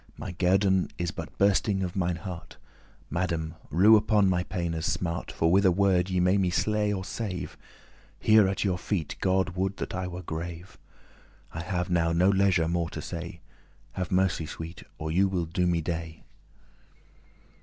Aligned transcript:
My 0.17 0.31
guerdon* 0.31 0.89
is 0.97 1.11
but 1.11 1.37
bursting 1.37 1.83
of 1.83 1.95
mine 1.95 2.15
heart. 2.15 2.57
*reward 2.57 3.11
Madame, 3.11 3.53
rue 3.69 3.95
upon 3.95 4.27
my 4.27 4.41
paine's 4.41 4.83
smart, 4.87 5.31
For 5.31 5.51
with 5.51 5.63
a 5.63 5.71
word 5.71 6.09
ye 6.09 6.19
may 6.19 6.39
me 6.39 6.49
slay 6.49 6.91
or 6.91 7.05
save. 7.05 7.55
Here 8.19 8.47
at 8.47 8.63
your 8.63 8.79
feet 8.79 9.15
God 9.21 9.49
would 9.51 9.77
that 9.77 9.93
I 9.93 10.07
were 10.07 10.23
grave. 10.23 10.79
I 11.53 11.61
have 11.61 11.91
now 11.91 12.11
no 12.13 12.29
leisure 12.29 12.67
more 12.67 12.89
to 12.89 12.99
say: 12.99 13.41
Have 13.91 14.11
mercy, 14.11 14.47
sweet, 14.47 14.81
or 14.97 15.11
you 15.11 15.27
will 15.27 15.45
*do 15.45 15.67
me 15.67 15.81
dey." 15.81 16.23